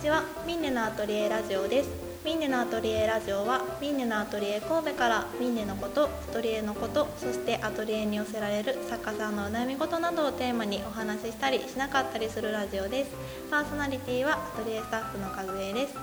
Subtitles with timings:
[0.00, 0.24] ちは。
[0.46, 1.90] ミンネのアトリエラジオです。
[2.24, 13.10] ミンネのアトリエラジオはミンネのアトリエ神戸からミンネのことアトリエのことそしてアトリエに寄せられる作家さんのお悩み事などをテーマにお話ししたりしなかったりするラジオです。
[13.50, 15.94] パーソナリティはアトリエスタッフの和江です。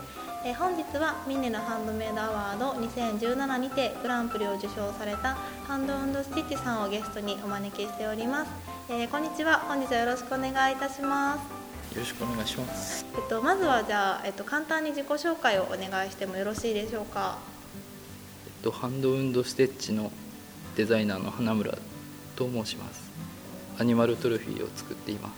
[0.46, 5.36] え本日はミンネのハンドメイドアワード2017にてグランプリを受賞された
[5.68, 5.94] ハンド
[6.24, 8.52] スティッチさんをゲストにお招きしております、
[8.90, 9.60] えーこんにちは。
[9.68, 11.57] 本日はよろしくお願いいたします。
[11.98, 13.06] ろしくお願いします。
[13.16, 17.38] えっと、まずはじゃあ、えっと、簡単に自己紹介をお願いしてもよろしいでしょうか？
[18.46, 20.12] えっとハンドウンドステッチの
[20.76, 21.78] デザイナーの花村
[22.36, 23.12] と申します。
[23.80, 25.32] アニマルトロフィーを作っています。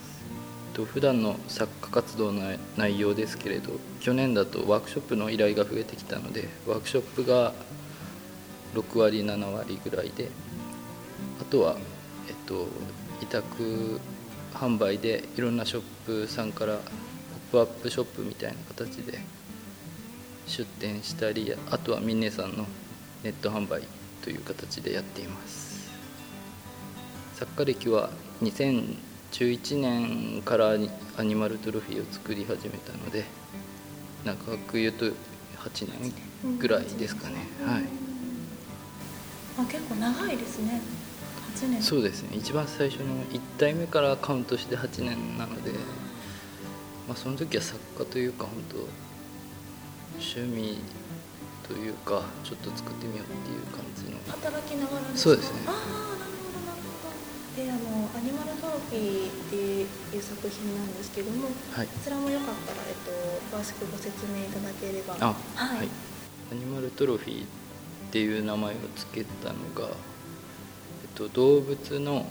[0.69, 2.41] えっと普段の作家活動の
[2.77, 7.53] 内容ですけれど、去年だとワークショップの依頼が増えてきたので、ワークショップが
[8.75, 10.29] 6割7割ぐらいで、
[11.41, 11.77] あとは
[12.27, 12.67] えっと
[13.21, 13.99] 委託
[14.53, 16.85] 販売でいろんなショップさんからポッ
[17.51, 19.19] プアップショップみたいな形で
[20.47, 22.65] 出店したりあとはミンネさんの
[23.23, 23.83] ネット販売
[24.21, 25.89] という形でやっています。
[27.35, 28.09] 作家歴は
[28.41, 30.75] 2011年から
[31.17, 33.23] アニマルトロフィーを作り始めたので
[34.25, 35.13] 長く言うと8
[36.43, 37.35] 年ぐらいですかね。
[37.65, 37.83] はい。
[39.57, 40.81] あ、結構長いですね。
[41.59, 41.81] 八年。
[41.81, 45.71] そうですね一番最初の1体目からカウントして8年なので、
[47.07, 48.77] まあ、その時は作家というか本当
[50.19, 50.77] 趣味
[51.67, 57.13] というかちょっと作ってみようっていう感じの働きながらそうですねああ、なるほど、なるほど。
[57.55, 61.49] で、あの、アニマルトロフィーっていう作品なんですけども。
[61.71, 65.15] はいこちらもよかったら、えっと、詳しくご説明いただければ。
[65.19, 65.77] あはい。
[65.77, 65.89] はい
[66.51, 67.45] アニマルトロフィーっ
[68.11, 69.93] ていう名前を付けたのが、
[71.19, 72.25] と、動物の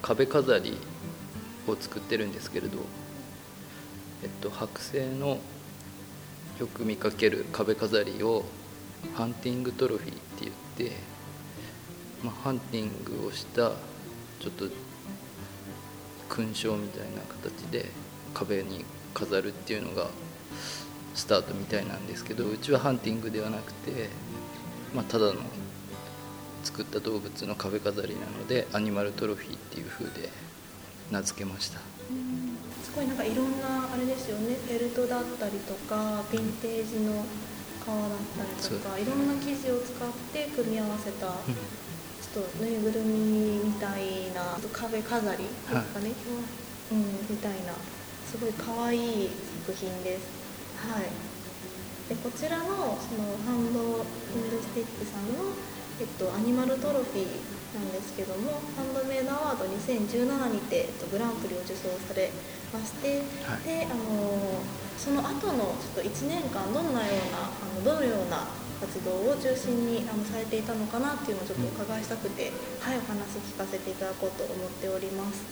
[0.00, 0.78] 壁飾り
[1.66, 2.78] を作ってるんですけれど、
[4.22, 5.38] えっと、剥製の
[6.60, 8.44] よく見かける壁飾りを
[9.14, 10.52] ハンティングトロフィーって言っ
[10.90, 10.96] て、
[12.22, 13.72] まあ、ハンティングをした
[14.40, 14.66] ちょっと
[16.28, 17.86] 勲章みたいな形で
[18.32, 20.08] 壁に飾るっていうのが
[21.14, 24.08] スタートみたいなんですけどうちはハンティングではなくて、
[24.94, 25.34] まあ、ただの
[26.64, 30.30] 作った動物の壁飾りなのでアニマルトロフィーっていう風で
[31.10, 31.80] 名付けました。
[32.10, 34.54] うんすごいなんかいろんなあれですよね。
[34.54, 37.24] フェルトだったりとかヴィンテージの
[37.84, 46.12] 革だったりとかいろんな生地を使って組み合わせたちょっとぬいぐるみみたいな壁飾りですかね、
[46.92, 46.98] うん、
[47.28, 47.74] みたいな
[48.30, 49.28] すごい可愛い
[49.66, 50.26] 作品です。
[50.88, 51.34] はい。
[52.08, 55.50] でこちらのそのハンドウンドスティックさんの、
[56.00, 57.26] えっと、アニマルトロフィー
[57.74, 62.30] なんですけどもハンドメイドアワード2017にて、えっと、グランプリを受賞され
[62.74, 63.62] まして、はい。
[63.62, 64.58] であの
[64.98, 68.46] その後のちょっと1年間どんなようなあのどのような
[68.82, 72.50] 活動を中心にあのされていたのかなっていうのをちょっとお伺いしたくて、
[72.82, 75.46] はいお話聞かせていただこうと思っております。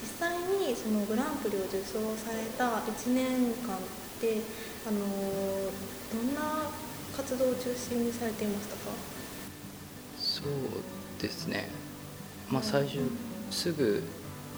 [0.00, 3.80] 実際にそのグランプリを受賞された1年間っ
[4.20, 4.40] て
[4.88, 6.72] あのどんな
[7.16, 9.11] 活動を中心にされていましたか？
[10.42, 11.68] そうですね。
[12.50, 12.98] まあ最初
[13.50, 14.02] すぐ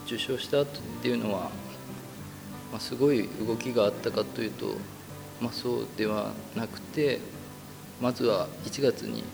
[0.06, 0.66] 受賞した後っ
[1.02, 1.50] ていうのは、
[2.70, 4.66] まあ、すごい動きがあったかというと、
[5.40, 7.20] まあ、そうではなくて
[8.00, 9.24] まずは1月に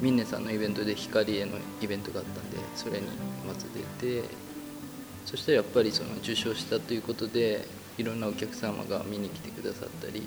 [0.00, 3.06] ミンネさんのイベントで光へのイベントがあったんでそれに
[3.46, 3.66] まず
[4.00, 4.28] 出て
[5.24, 7.66] そしたらやっぱりその受賞したということで
[7.98, 10.22] いろんなお客様が見に来てくださったり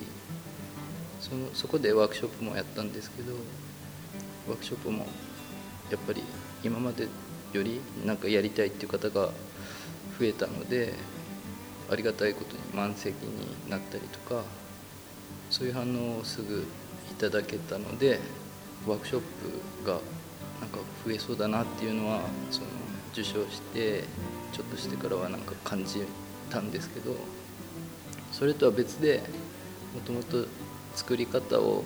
[1.20, 3.34] そのそこでワークショップもやったんですけど
[4.48, 5.06] ワークショップも
[5.90, 6.24] やっぱり
[6.64, 7.08] 今まで
[7.54, 9.30] よりなんかやりたいっていう方が
[10.20, 10.94] 増えたので
[11.90, 14.44] ありがたいことに満席になったりとか
[15.50, 16.66] そういう反応をすぐ
[17.12, 18.20] いただけたので
[18.88, 19.22] ワークショッ
[19.84, 20.00] プが
[20.60, 22.68] なんか増えそうだなっていうのはその
[23.14, 24.04] 受賞して
[24.52, 26.04] ちょっとしてからはなんか感じ
[26.50, 27.16] たんですけど
[28.32, 29.22] それとは別で
[29.94, 30.46] もともと
[30.96, 31.84] 作り方を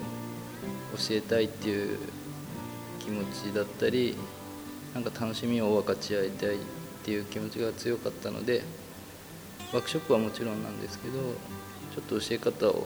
[0.97, 1.99] 教えたいっていう
[3.09, 4.15] 気持ちだったり
[4.93, 6.59] なんか楽しみを分かち合いたいっ
[7.03, 8.61] ていう気持ちが強かったので
[9.73, 11.13] ワークショップはもちろんなんですけど
[11.95, 12.85] ちょっと教え方を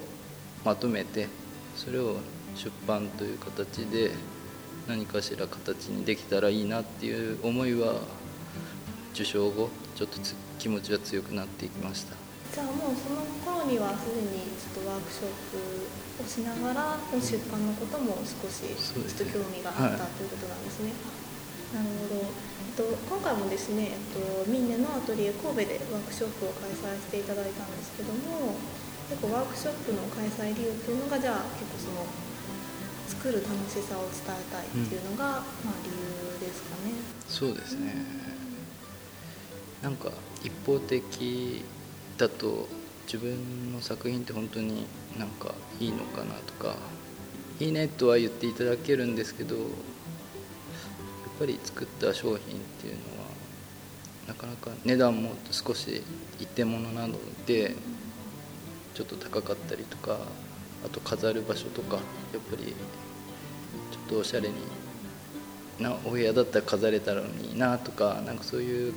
[0.63, 1.27] まとめて
[1.75, 2.15] それを
[2.55, 4.11] 出版という形で
[4.87, 7.95] 何かしら形にできたらいいなっていう思いは
[9.13, 10.19] 受賞後ちょっと
[10.57, 12.15] 気持ちは強くなっていきました。
[12.53, 15.82] じゃあもうその頃にはすでにちょっとワークショップ
[16.21, 20.93] をしながら出版のことも少しちょっと興味があった、はいということなんですね。
[21.73, 28.53] なるほど、えっと、今回もですね、えっと、ミンネのアトリエ神戸でワークショップを開催していただいたんですけども
[29.09, 32.05] 結構ワークショップの開催理由っていうのがじゃあ結構その
[33.09, 36.93] 作る楽しさを伝えたいっていうのが、うん、まあ、理由ですかね。
[37.27, 37.95] そうですね、
[39.81, 40.11] うん、なんか
[40.43, 41.65] 一方的
[42.17, 42.67] だと
[43.05, 44.85] 自分の作品って本当に
[45.17, 46.75] なんかいいのかなとか
[47.59, 49.65] いいねとは言っていただけるんですけどやっ
[51.39, 52.39] ぱり作った商品っ
[52.81, 53.33] ていうのは
[54.27, 56.01] なかなか値段も少し
[56.39, 57.15] 一定ものなの
[57.45, 57.75] で
[58.93, 60.17] ちょっと高かったりとか
[60.85, 62.03] あと飾る場所とかやっ
[62.49, 62.73] ぱりちょ
[64.05, 64.55] っとおしゃれに
[65.79, 68.93] なお部屋だったら飾れたのになとかなんかそういう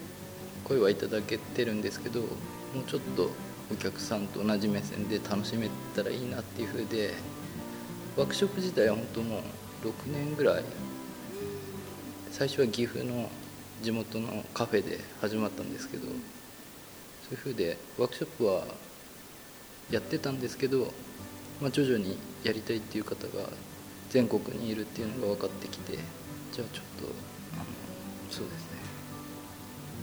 [0.64, 3.30] 声はいただけてるんですけどもうちょっと
[3.70, 7.14] お客さんと同じ目線で楽しめたらいいなっていうふうで
[8.16, 10.64] ワークショップ自体は本当もう6年ぐらい
[12.30, 13.28] 最初は岐阜の
[13.82, 16.12] 地元のカフェで始まったんですけどそ
[17.32, 18.64] ういうふうでワークショップは
[19.90, 20.92] やってたんですけど、
[21.60, 23.48] まあ、徐々にやりたいっていう方が
[24.10, 25.94] 全国にいるっていうのが分かってきて
[26.52, 27.06] じゃあちょっと
[27.54, 27.64] あの
[28.30, 28.78] そうですね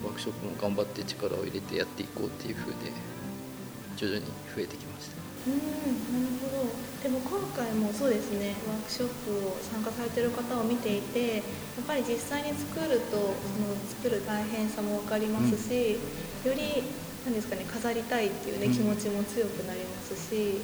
[0.04, 2.92] ワークショップも頑張って力を入れてやっていこうっていうふうで
[3.96, 4.26] 徐々に
[4.56, 5.18] 増えてきました。
[5.48, 5.60] うん
[6.14, 6.72] なるほど。
[7.04, 8.56] でも今回もそうですね。
[8.68, 13.24] ワークショップを参加されてる方を見ていてやっぱり実際に作るとそ
[13.60, 16.00] の作る大変さも分かりますし、
[16.46, 16.84] うん、より
[17.26, 20.60] 何ですかね飾りたいっていうね、気持ちも強くなりますし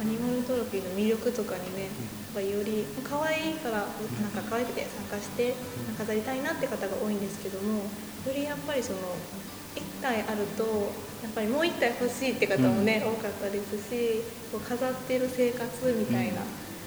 [0.00, 5.54] アニマルトロフィーの魅力とかにねやっぱより可愛いからなんか可愛くて参加して
[5.98, 8.98] 飾りたいなって方が多いんですけどもよりやっぱりその
[9.76, 10.64] 1体あると
[11.22, 16.40] やっぱりもう1体欲しいって方もね、うん、多かったですしこう飾ってる生活みたいな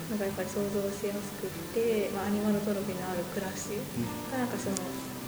[0.09, 3.77] のがやっぱり想像しやすくって、まあ、アニマルトロフィーのある暮らし
[4.31, 4.75] がなんかその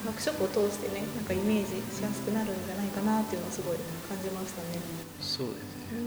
[0.06, 3.78] ワークショップを通してねなんかイメージしやすくなるんじゃないかなっていうのをすごい
[4.10, 4.82] 感じましたね。
[5.22, 6.02] そうですね、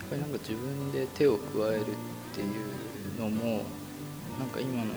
[0.00, 1.84] やっぱりなんか自分で手を加えるっ
[2.32, 3.64] ていうのも
[4.38, 4.92] なんか今の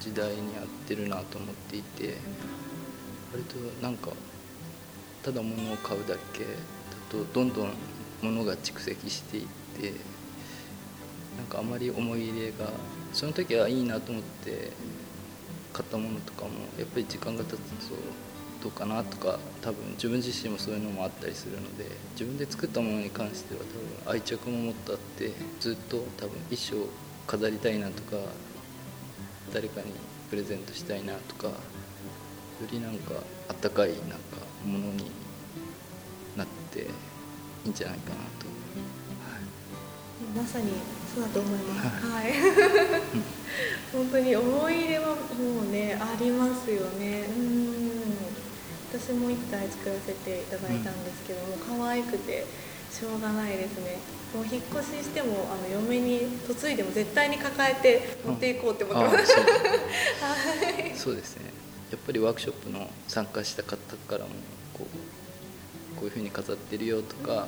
[0.00, 2.16] 時代に合ってるなと思っていて
[3.32, 4.10] 割となんか
[5.24, 6.44] ただ物を買うだけ。
[6.44, 6.48] だ
[7.10, 7.72] とどんどん
[8.22, 9.46] 物が蓄積していっ
[9.80, 9.92] て
[11.36, 12.70] なんかあまり思い入れが
[13.12, 14.70] その時はいいなと思って
[15.72, 17.94] 買ったものとかもやっぱり時間が経つと
[18.62, 23.60] どうかなとか多分自分自身もそういうのもあったりするので自分で作ったものに関しては
[24.04, 26.76] 多分愛着ももっとあってずっと多分一生
[27.26, 28.16] 飾りたいなとか
[29.52, 29.88] 誰かに
[30.30, 31.50] プレゼントしたいなとか
[32.64, 33.14] よりなんか
[33.48, 35.10] あったかいなんかものに
[36.36, 36.86] なってい
[37.66, 38.46] いんじゃないかなと、
[39.22, 40.72] はい、まさに
[41.14, 42.32] そうだと思います、はい、はい、
[43.92, 45.14] 本当に思い入れはも
[45.68, 47.24] うねありますよね。
[47.36, 47.74] うん。
[48.94, 52.46] 私も1体作らせていただいたんですけども、うん、可愛くて
[52.92, 53.98] しょうがないですね。
[54.32, 59.40] もう引っ越ししてもあの嫁に嫁いでも絶対に抱えて持っていこうって思ってます、う。
[59.40, 59.46] ん、
[60.86, 61.63] はい、そうですね
[61.94, 63.78] やっぱりワークショップの参加した方
[64.10, 64.34] からも
[64.74, 67.46] こうこういうふうに飾ってるよとかやっ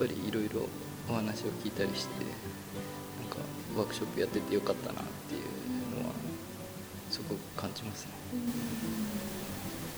[0.00, 0.66] ぱりいろいろ
[1.08, 2.26] お話を聞いたりして
[3.22, 3.38] なんか
[3.78, 6.12] ワークショップやっててよかったなっていうのは
[7.08, 8.10] すごく感じますね。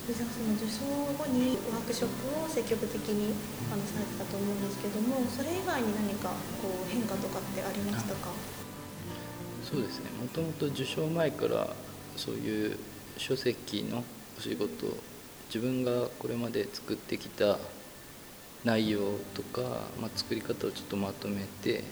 [0.08, 0.12] そ
[0.44, 0.84] の受賞
[1.16, 3.32] 後にワークショップを積極的に
[3.72, 6.28] あのされてたと思うんですけどもそれ以外に何か
[6.60, 8.28] こう変化とかってありましたか？
[9.64, 10.10] そうですね。
[10.20, 11.72] もともと受賞前から
[12.16, 12.78] そういう
[13.18, 14.04] 書籍の
[14.38, 14.86] お仕事
[15.52, 17.58] 自分がこれまで作ってきた
[18.64, 19.00] 内容
[19.34, 19.62] とか、
[20.00, 21.82] まあ、作り方をちょっとまとめて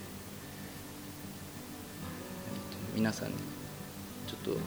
[2.95, 3.35] 皆さんに
[4.29, 4.61] ちょっと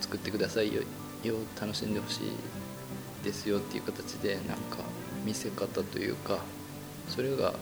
[0.00, 0.82] 作ってくださいよ
[1.60, 4.78] 楽しんでほしいですよっていう形でなんか
[5.24, 6.38] 見せ方というか
[7.08, 7.52] それが、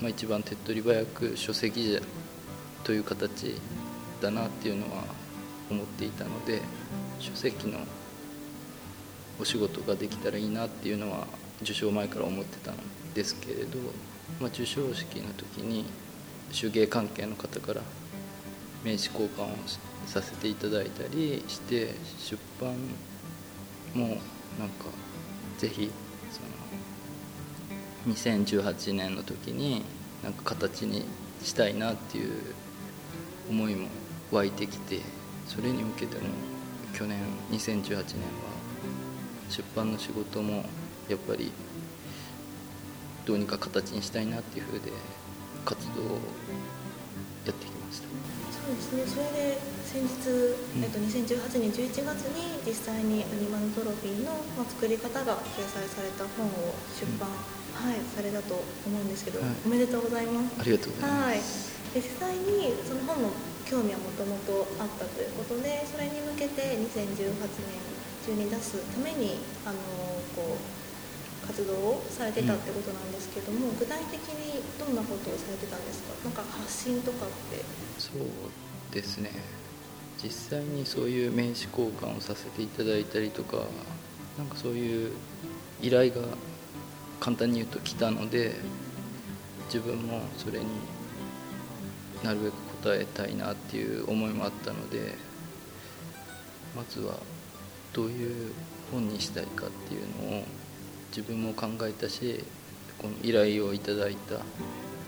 [0.00, 2.00] まあ、一番手っ取り早く書籍
[2.84, 3.56] という形
[4.22, 5.04] だなっていうのは
[5.70, 6.62] 思っていたので
[7.18, 7.78] 書籍の
[9.40, 11.26] お仕事ができたらいいなっていうのは
[11.62, 12.76] 受賞前から思ってたん
[13.14, 13.78] ですけれど、
[14.40, 15.84] まあ、授賞式の時に
[16.58, 17.82] 手芸関係の方から
[18.84, 19.48] 名刺交換を
[20.06, 22.74] させていただいたりして出版
[23.94, 24.16] も
[24.58, 24.86] なんか
[25.58, 25.90] ぜひ
[26.30, 26.40] そ
[28.10, 29.82] の2018年の時に
[30.22, 31.04] なんか形に
[31.42, 32.32] したいなっていう
[33.50, 33.88] 思いも
[34.32, 35.00] 湧いてきて
[35.46, 36.22] それに向けても
[36.98, 37.16] 去年
[37.52, 38.02] 2018年は
[39.48, 40.64] 出版の仕事も
[41.08, 41.52] やっぱり
[43.24, 44.90] どうにか形にしたいなっていうふうで
[45.64, 46.02] 活動
[47.46, 48.08] やってきました。
[48.50, 49.14] そうですね。
[49.14, 50.26] それで先日、
[50.82, 59.50] えっと、2018年11月に実際にアニマルトロフィーの、まあ、作り方が掲載された本を出版、はい、されたと思うんですけど、はい。
[59.64, 60.56] おめでとうございます。
[60.58, 61.38] ありがとうございはい。
[61.38, 63.30] ます、で実際にその本の
[63.68, 67.36] 興味はもともとあったということでそれに向けて2018
[67.68, 67.76] 年
[68.24, 69.76] 中に出すためにあの
[70.34, 76.12] こう活動をされてたってことなんですけども、具体的にどんなことをされてたんですか？
[76.24, 77.64] なんか発信とかって。
[77.98, 79.30] そうですね。
[80.22, 83.64] 実際にそういう名刺交換をさせていただいたりとか
[84.36, 85.12] なんかそういう
[85.80, 86.16] 依頼が
[87.20, 88.56] 簡単に言うと来たので
[89.66, 90.66] 自分もそれに
[92.22, 92.56] なるべく応
[92.94, 95.14] えたいなっていう思いもあったので
[96.76, 97.14] まずは
[97.92, 98.52] どういう
[98.92, 100.44] 本にしたいかっていうのを
[101.10, 102.44] 自分も考えたし
[102.98, 104.40] この依頼をいただいた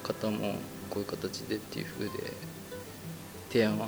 [0.02, 0.54] 方も
[0.90, 2.32] こういう形でっていう風で
[3.50, 3.78] 提案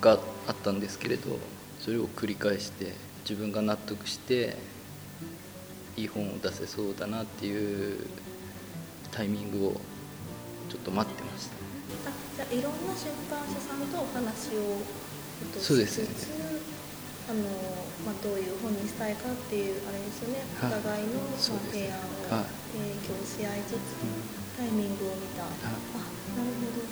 [0.00, 1.38] があったんですけれど
[1.80, 2.92] それを繰り返して
[3.28, 4.56] 自分が納得して
[5.96, 8.06] いい本を出せそうだなっていう
[9.10, 9.80] タイミングを
[10.68, 11.57] ちょっと待ってました。
[12.50, 14.80] いろんな出版社さんとお話を、
[15.40, 16.08] えっと、そうですね。
[16.16, 16.60] しつつ
[17.28, 17.44] あの、
[18.08, 20.72] まあ、どういう本にしたいかっていうあれですよね、はい。
[20.72, 22.48] お互いの、提案をはい。
[22.72, 24.00] 提供し合いつつ、
[24.56, 25.52] タイミングを見た、はい。
[25.60, 26.08] あ
[26.40, 26.88] なるほど。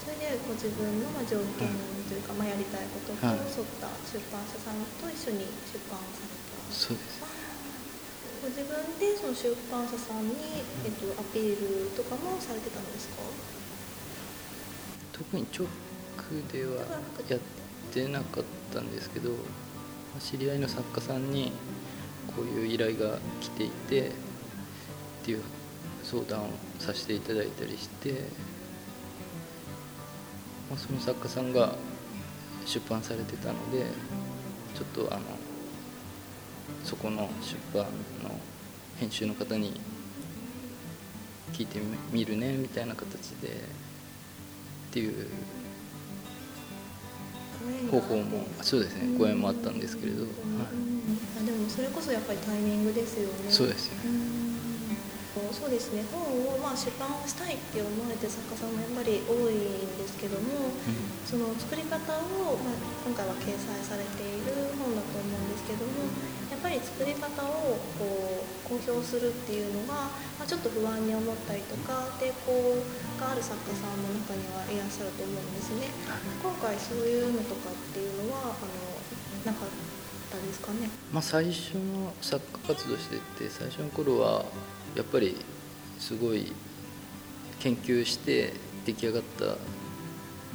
[0.00, 1.68] それでご自分のまあ条件
[2.08, 6.60] というか、まあ、やりたいこととはい沿った出版社さんと一緒に出版された。
[6.72, 7.20] そうです。
[8.40, 13.24] ご自分でその出版社さんに、えっと、アピールとかもされてたんですか？
[15.16, 15.66] 特に直
[16.52, 16.84] では
[17.28, 17.40] やっ
[17.92, 19.30] てなかったんですけど
[20.18, 21.52] 知り合いの作家さんに
[22.36, 24.12] こういう依頼が来ていてっ
[25.22, 25.42] ていう
[26.02, 26.48] 相談を
[26.80, 28.12] させていただいたりして、
[30.68, 31.76] まあ、その作家さんが
[32.66, 33.86] 出版されてたので
[34.74, 35.22] ちょっとあの
[36.82, 37.84] そこの出版
[38.22, 38.38] の
[38.98, 39.80] 編集の方に
[41.52, 41.78] 聞いて
[42.10, 43.83] みるねみたいな形で
[44.94, 45.26] っていう
[47.90, 50.30] 方法もそうですねご縁もあったんですけれど、はい、
[51.42, 53.50] あでもそれこそやっぱりタイミングですよね。
[53.50, 54.00] そうですよね。
[54.04, 54.73] うん
[55.50, 60.70] そうですね本をまあ出版したいって思われてる作家さんもやっぱり多いんですけども、
[61.26, 66.06] その作り方を、まあ、今回は掲載されている本だと思うんですけども
[66.50, 70.06] やっぱり作り方をこう公表するっていうのが、
[70.38, 72.54] まあ、ちょっと不安に思ったりとか抵抗
[73.18, 75.90] がある作家さんも中にはいらっしゃると思うんですね。
[76.38, 79.68] 今回そういうのとかっていうのはあのなかっ
[80.30, 80.90] たですかね。
[81.12, 84.44] まあ、最初の作家活動してて最初の頃は
[84.94, 85.36] やっぱり
[85.98, 86.52] すごい
[87.60, 88.52] 研究して
[88.84, 89.56] 出来上がった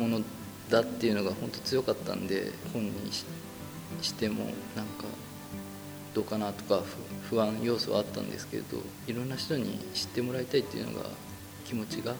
[0.01, 0.21] もの
[0.69, 3.25] だっていうのが本当強かったんで本にし
[4.01, 5.05] してもなんか
[6.13, 6.81] どうかなとか
[7.29, 8.77] 不不安要素はあったんですけれど
[9.07, 11.05] いろんな人に知ってもらいたいっていうのが
[11.65, 12.13] 気持ちが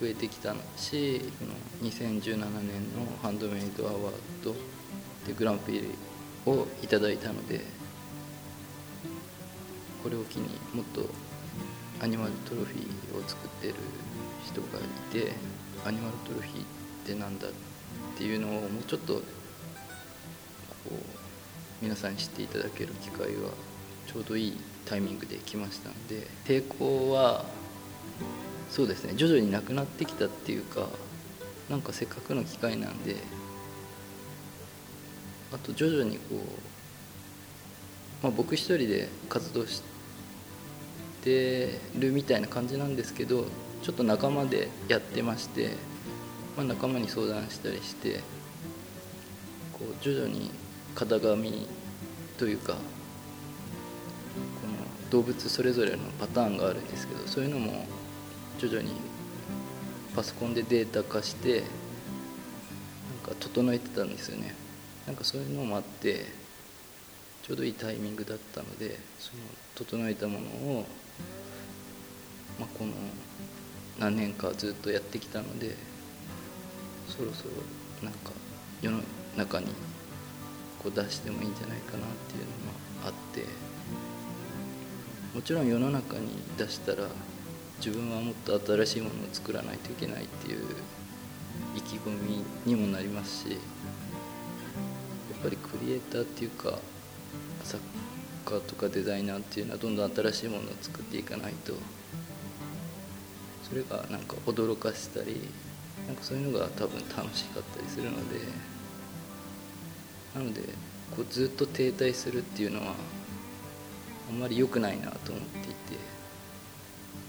[0.00, 1.44] 増えてきたしこ
[1.84, 2.46] の2017年の
[3.22, 4.02] ハンドメイドアワー
[4.42, 4.52] ド
[5.26, 5.82] でグランプリ
[6.46, 7.60] をいただいたので
[10.02, 11.02] これを機にもっと
[12.00, 13.74] アニマルトロフィーを作ってる
[14.44, 15.32] 人がいて
[15.84, 16.64] アニマルトロフィーっ
[17.06, 17.50] てなんだっ
[18.16, 19.20] ていうのをもうちょっとこ
[20.90, 20.92] う
[21.80, 23.50] 皆さんに知っていただける機会は
[24.06, 27.44] ちょうどいいタイミングで来ましたので抵抗は
[28.70, 30.88] そうですね徐々になくなってきたっていうか
[31.70, 33.16] なんかせっかくの機会なんで
[35.52, 36.38] あと徐々にこう、
[38.22, 39.95] まあ、僕一人で活動して
[41.26, 43.44] るみたいな感じなんですけど
[43.82, 45.70] ちょっと仲間でやってまして、
[46.56, 48.20] まあ、仲間に相談したりして
[49.72, 50.50] こう徐々に
[50.94, 51.68] 型紙
[52.38, 52.78] というかこ
[54.66, 57.86] の動物それぞれのパターンがあるんですけどそういうのも
[58.58, 58.92] 徐々に
[60.14, 64.54] パソコンでデータ化してなんか整えてたんですよね。
[65.06, 66.24] なんかそういうのもあって
[67.42, 69.42] ちょうどいいタイミングだったのでその
[69.76, 70.46] 整えたもの
[70.78, 70.86] を、
[72.58, 72.92] まあ、この
[73.98, 75.74] 何年かずっとやってきたので
[77.08, 77.50] そろそろ
[78.02, 78.32] なんか
[78.82, 79.00] 世の
[79.36, 79.66] 中に
[80.78, 83.44] こう出してもいいんじゃないかなっていうのがあって
[85.34, 87.08] もちろん世の中に出したら
[87.78, 90.64] 自分はもっと新しいものを作らないといけないっていう
[91.76, 93.56] 意気込みにもなりますしや
[95.38, 96.78] っぱりクリエイターっていうか
[97.64, 97.82] 作
[98.46, 101.74] 家とかデザイナーっていうのはどんどん新しいものを作っていかないと
[103.68, 105.40] それがなんか驚かせたり
[106.06, 108.38] なんかそういうのが多分楽しかったりするので
[110.36, 110.60] なので
[111.16, 112.94] こうずっと停滞するっていうのは
[114.30, 115.98] あんまり良くないなと思っていて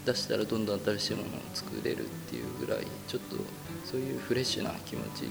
[0.06, 3.36] 出したらどんどん新しいものを作れるっていうぐらいちょっと
[3.84, 5.26] そういうフレッシュな気持ち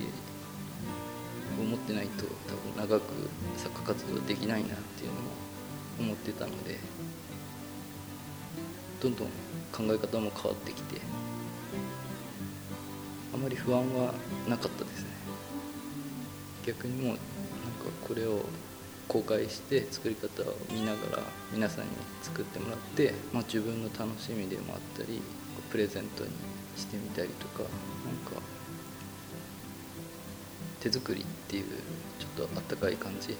[1.60, 2.25] を持ってないと
[2.76, 3.04] 多分長く
[3.56, 5.30] 作家活動できないなっていうのも
[6.00, 6.78] 思ってたので
[9.00, 9.28] どんどん
[9.73, 11.00] 考え方も変わってきて
[13.35, 14.14] あまり不安は
[14.49, 15.11] なかったですね。
[16.64, 17.20] 逆にもうなんか
[18.06, 18.40] これを
[19.08, 21.90] 公開して作り方を見ながら皆さんに
[22.23, 25.20] 作ってもらって、まあ、自分の楽しみでもあったり
[25.70, 26.30] プレゼントに
[26.76, 27.68] してみたりとかなん
[28.35, 28.42] か
[30.80, 31.64] 手作りっていう
[32.18, 33.37] ちょっとあったかい感じ。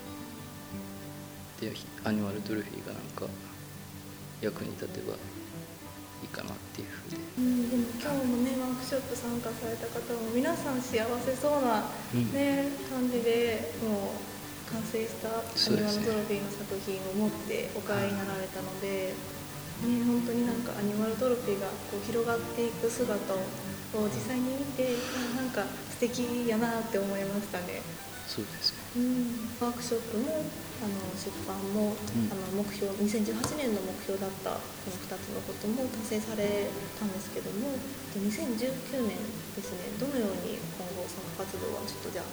[1.61, 1.73] で
[2.05, 3.27] アニマルトロフィーがなんか
[4.43, 5.15] 役に立てば
[6.23, 11.93] いいかなっていうふうで、うん、でも今日のねワークショップ参加された方も皆さん幸せそうな
[12.33, 14.37] ね、うん、感じでもう
[14.73, 19.15] 完成したアニマルトロフィーの作品を持ってお帰りになられたので、
[19.85, 23.39] ね、本当になんかアニマルトロフィーがこう広がっていく姿を
[24.11, 24.97] 実際に見て
[25.37, 27.81] なんか素敵やなって思いましたね。
[28.37, 30.45] そうですね、うん、ワークショップも
[30.77, 36.69] あの出版も、うん、あの目標2018年の目標だったこの2つのことも達成され
[37.01, 37.73] たんですけども
[38.13, 39.17] 2019年
[39.57, 42.29] ですねどのように今後作家活動はちょっとじゃあ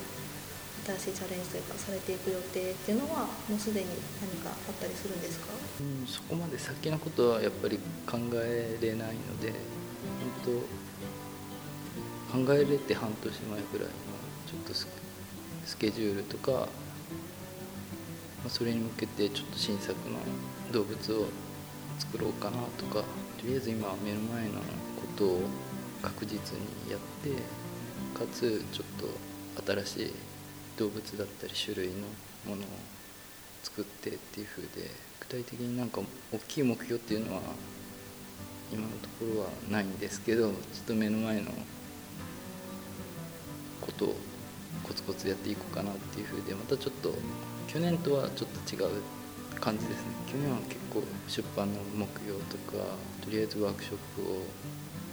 [0.99, 3.87] 新しいチャレンジというかされていく予定っていうのはもうすでに
[4.19, 5.47] 何かあったりするんですか、
[5.79, 9.53] うん、そこまで先のことはやっぱり考えれないので
[10.43, 10.51] 本当
[12.43, 13.93] 考えれて半年前ぐらいの
[14.51, 14.73] ちょっと
[15.65, 16.67] スケジュールとか、ま
[18.47, 20.17] あ、それに向けてちょっと新作の
[20.71, 21.25] 動物を
[21.99, 23.03] 作ろうかなとか
[23.39, 24.61] とりあえず今目の前のこ
[25.15, 25.39] とを
[26.01, 27.31] 確実にやって
[28.17, 30.13] かつちょっと新しい
[30.77, 31.93] 動物だったり種類の
[32.45, 32.65] ものを
[33.63, 34.89] 作ってっていう風で
[35.19, 36.01] 具体的になんか
[36.33, 37.41] 大きい目標っていうのは
[38.71, 41.51] 今のところはないんですけどちょっと目の前の
[43.79, 44.15] ことを
[44.81, 47.13] コツコツやっていこうかなっていう風でまたちょっと
[47.67, 49.01] 去年とはちょっと違う
[49.59, 50.07] 感じですね。
[50.27, 52.83] 去年は結構出版の目標とか
[53.23, 54.43] とりあえずワークショップを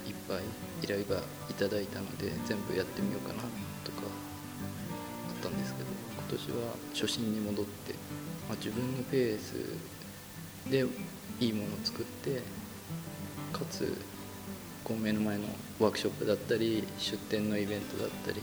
[0.09, 0.43] いっぱい
[0.83, 3.43] 依頼がいただいたので全部やってみようかな
[3.85, 4.03] とか
[5.29, 7.95] あったんですけど今年は初心に戻って、
[8.49, 9.55] まあ、自分のペース
[10.69, 10.85] で
[11.39, 12.43] いいものを作って
[13.53, 13.97] かつ
[14.85, 15.45] こう目の前の
[15.79, 18.41] ワークショップだったり出店のイベントだったり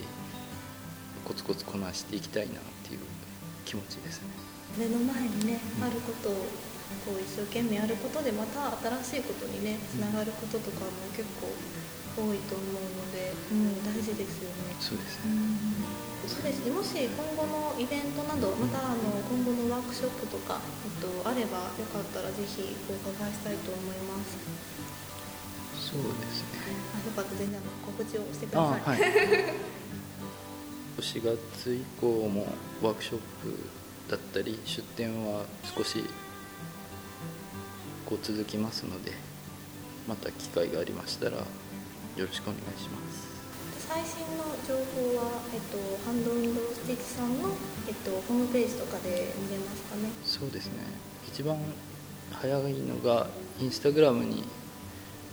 [1.28, 3.04] コツコツこなしていきたいなっていう
[3.68, 4.32] 気持ちですね。
[4.80, 6.48] 目の前にね、うん、あることを
[7.04, 8.72] こう一生懸命やることでまた
[9.04, 11.52] 新しいことにねつながることとかも結構
[12.16, 14.72] 多いと思うので、うん、大事ですよね。
[14.80, 15.36] そうですね、
[16.24, 16.32] うん。
[16.32, 16.72] そうですね。
[16.72, 24.40] もし今後のイベントなどまたあの今後のワークショップとか、えっと、あればよかったらぜひお伺いしたいと思います。
[25.92, 26.72] そうですね。
[26.96, 27.36] あよかった。
[27.36, 29.00] 全然あの告知をしてください、はい、
[31.02, 32.48] 4月以降も
[32.82, 33.56] ワークショップ
[34.10, 36.04] だったり出店は少し
[38.06, 39.12] こう続きますので
[40.08, 41.46] また機会がありましたらよ
[42.18, 43.38] ろしくお願いします。
[43.88, 47.50] 最新の情報は、えっと、ハンドウィンドウスティッチさんの、
[47.88, 50.10] えっと、ホームページとかで見れますかね。
[50.26, 50.74] そうですね。
[51.28, 51.58] 一番
[52.32, 53.28] 早いのが
[53.60, 54.44] インスタグラムに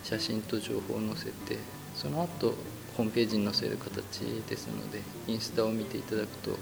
[0.04, 1.58] 写真と情報を載せて
[1.94, 2.54] その後
[2.96, 6.58] ホームページに載せる形ですのでインスタを見ていただくとあの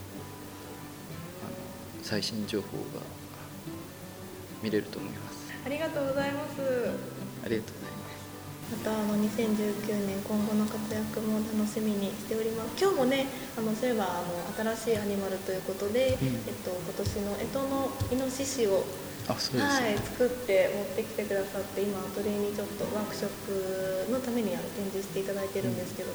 [2.03, 3.01] 最新情報が
[4.63, 5.53] 見れると思います。
[5.65, 6.61] ありがとうございます。
[7.45, 8.23] ありがとうございます。
[8.73, 12.81] またあの2019年今後の活躍も楽しみにしております。
[12.81, 13.27] 今日もね
[13.59, 14.23] あのそういえばあ
[14.65, 18.85] の新しいアニマルということで、うん、えっと、今年の干支のイノシシを
[19.29, 26.15] あそうです、ね、はい、作って持ってきてくださって今アトリエにちょっとワークショップのためにあの展示していただいてるんですけども、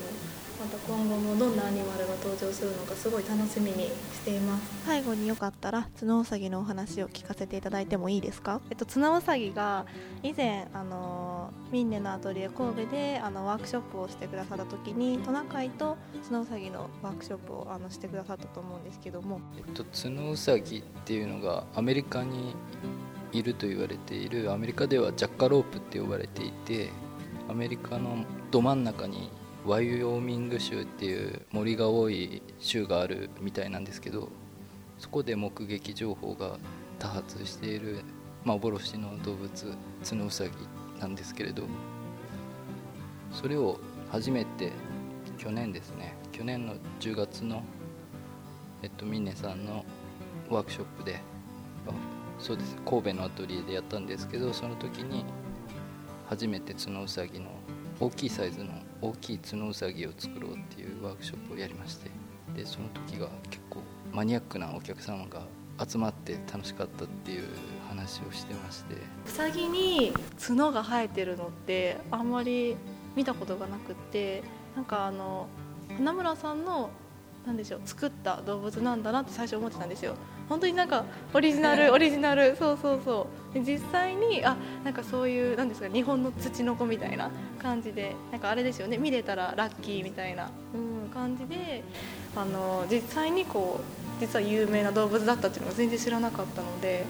[0.60, 4.64] また今後もどんなアニマルが登場するのかすごい楽しみにしています。
[4.86, 8.60] 最後によかったらツノウサギのお話を聞かせていただいてもいいですか？
[8.70, 9.86] えっとツノウサギが
[10.24, 19.40] 以前あのミンネのアトリエ神戸であのワークショップをしてくださった時にトナカイとツノウサギのワークショップをあのしてくださったと思うんですけども。
[19.58, 22.56] えっとツノウサギっていうのがアメリカに
[23.32, 26.90] いると言われているアメリカではジャッカロープって呼ばれていて
[27.48, 29.30] アメリカのど真ん中に
[29.68, 34.30] ワイオーミング州っていう森が多い州があるみたいなんですけど
[34.98, 36.58] そこで目撃情報が
[37.00, 38.00] 多発している
[38.46, 40.52] 幻の動物ツノウサギ
[41.02, 41.64] なんですけれど
[43.34, 43.78] それを
[44.10, 44.72] 初めて
[45.38, 47.62] 去年ですね去年の10月の
[48.84, 49.84] えっとミネさんの
[50.50, 51.20] ワークショップで
[52.40, 55.26] そうです神戸のアトリエでやったんですけどその時に
[56.30, 57.48] 初めて角うさぎの
[58.00, 58.70] 大きいサイズの
[59.02, 62.10] 大きい角うさぎを作ろうっていうワークショップをやりまして
[62.56, 63.82] でその時が結構
[64.12, 65.44] マニアックなお客様が
[65.86, 67.44] 集まって楽しかったっていう
[67.88, 68.96] 話をしてまして。
[69.28, 72.76] うさぎに角が生えてるのってあんまり
[73.16, 74.44] 見たことがなくって
[74.76, 75.48] なんかあの
[75.98, 76.90] 花村さんの
[77.46, 80.16] なんでしょう作った動物なんだなって最初思ってたんですよ。
[80.50, 82.56] 本当になんかオリジナルオリジナル。
[82.56, 83.54] そうそうそう。
[83.54, 87.32] で実際にあなんかそういうなんですか日本の土の子みたいな
[87.62, 88.98] 感じでなんかあれですよね。
[88.98, 91.84] 見れたらラッキーみたいな、うん、感じで
[92.36, 97.06] あの実際にこう実は有名な動物だったっていうのが全然知らなかったので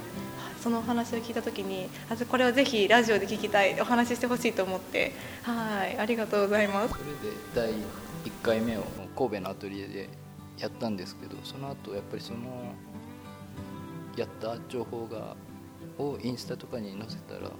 [0.61, 3.79] そのお話を聞いた時にあこれをぜひラジオで聞きたい。
[3.79, 5.13] お話ししてほしいと思って。
[5.43, 5.97] はい。
[5.97, 6.93] ありがとうございます。
[6.93, 8.83] それで第1回目を
[9.15, 10.09] 神戸のアトリエで
[10.57, 12.39] やったんですけどその後やっぱりその
[14.17, 15.35] やった情報が
[15.97, 17.51] をインスタとかに載せたら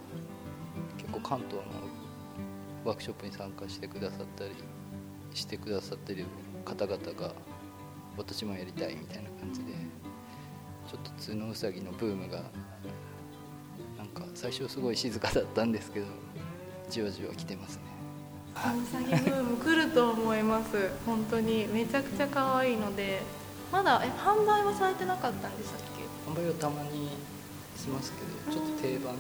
[0.98, 1.72] 結構関東の
[2.84, 4.52] ワークショップに参加してくださったり
[5.34, 6.26] してくださってる
[6.66, 7.34] 方々が
[8.18, 9.74] 私もやりたいみたいな感じで
[10.90, 12.44] ちょっと角うさぎのブームが
[13.98, 16.08] なんか最初すごい静かだったんですけど
[16.90, 17.82] じわじわ来てますね。
[18.56, 18.60] う
[18.92, 20.90] さぎブーム来ると思います。
[21.06, 21.68] 本当に。
[21.68, 23.22] めちゃくちゃ可愛いので
[23.72, 25.97] まだえ販売はされてなかったんでしたっけ？
[26.38, 27.10] 販売はたまに
[27.76, 29.20] しますけどちょっと定番の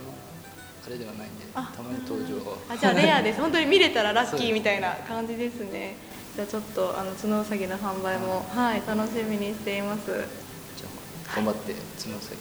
[0.85, 3.41] あれではないんでたまに登場はあじゃあレアです。
[3.41, 5.95] 本当に見れたらラッキーみたいな感じですね。
[6.35, 8.81] じゃあちょっとあの角うさぎの販売もはい。
[8.87, 10.05] 楽しみにしています。
[10.05, 10.87] じゃ
[11.33, 12.37] あ頑張って角うさぎ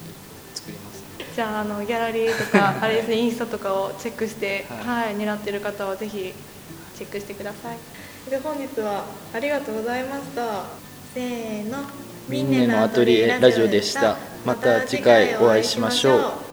[0.54, 6.32] 作ります、ね、じゃああのギャラリーとか あれですねインスタとかをチェックしてはい、はい、狙ってる方はぜひ
[6.96, 7.78] チェックしてください。
[8.30, 10.64] で本日はありがとうございました。
[11.14, 11.78] せーの。
[12.28, 16.45] ミンネのアトリエラジオでしたまた次回お会いしましょう。